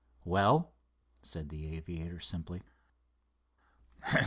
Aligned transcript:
"Well?" 0.25 0.71
said 1.21 1.49
the 1.49 1.75
aviator 1.77 2.19
simply. 2.19 2.63